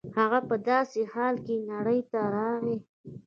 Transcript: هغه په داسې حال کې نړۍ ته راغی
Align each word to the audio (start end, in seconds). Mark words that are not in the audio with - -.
هغه 0.17 0.39
په 0.49 0.55
داسې 0.69 1.01
حال 1.13 1.35
کې 1.45 1.55
نړۍ 1.71 1.99
ته 2.11 2.19
راغی 2.35 2.77